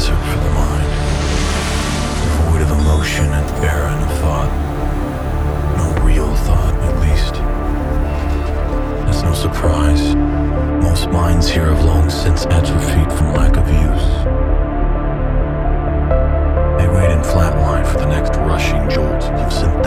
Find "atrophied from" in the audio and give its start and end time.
12.46-13.34